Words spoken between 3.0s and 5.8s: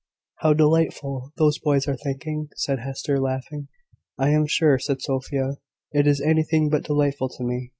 laughing. "I am sure," said Sophia,